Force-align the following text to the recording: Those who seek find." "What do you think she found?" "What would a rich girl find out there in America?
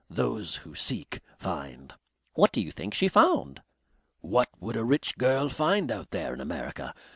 Those 0.09 0.55
who 0.55 0.73
seek 0.73 1.19
find." 1.37 1.93
"What 2.33 2.51
do 2.51 2.59
you 2.59 2.71
think 2.71 2.95
she 2.95 3.07
found?" 3.07 3.61
"What 4.21 4.49
would 4.59 4.75
a 4.75 4.83
rich 4.83 5.15
girl 5.19 5.47
find 5.47 5.91
out 5.91 6.09
there 6.09 6.33
in 6.33 6.41
America? 6.41 6.95